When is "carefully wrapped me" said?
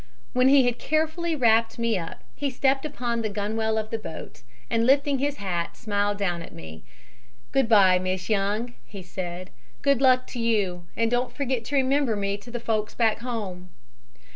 0.79-1.95